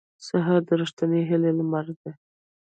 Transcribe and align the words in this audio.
سهار 0.27 0.61
د 0.67 0.69
رښتینې 0.81 1.21
هیلې 1.29 1.51
لمر 1.57 1.85
دی. 2.01 2.11